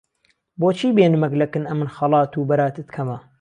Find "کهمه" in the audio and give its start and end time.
2.95-3.17